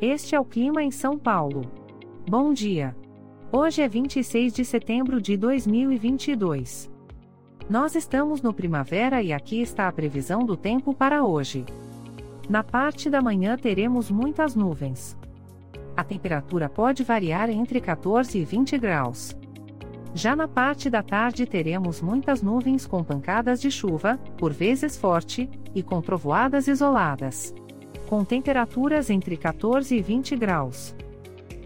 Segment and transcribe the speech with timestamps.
[0.00, 1.62] Este é o clima em São Paulo.
[2.28, 2.94] Bom dia.
[3.50, 6.90] Hoje é 26 de setembro de 2022.
[7.70, 11.64] Nós estamos no primavera e aqui está a previsão do tempo para hoje.
[12.46, 15.16] Na parte da manhã teremos muitas nuvens.
[15.96, 19.34] A temperatura pode variar entre 14 e 20 graus.
[20.14, 25.48] Já na parte da tarde teremos muitas nuvens com pancadas de chuva, por vezes forte,
[25.74, 27.54] e com trovoadas isoladas
[28.08, 30.94] com temperaturas entre 14 e 20 graus.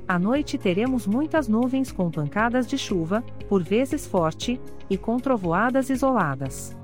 [0.09, 5.89] À noite teremos muitas nuvens com pancadas de chuva, por vezes forte, e com trovoadas
[5.89, 6.77] isoladas.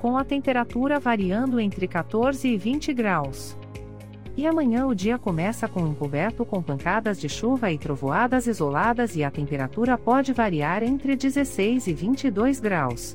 [0.00, 3.56] Com a temperatura variando entre 14 e 20 graus.
[4.36, 9.22] E amanhã o dia começa com encoberto com pancadas de chuva e trovoadas isoladas e
[9.22, 13.14] a temperatura pode variar entre 16 e 22 graus.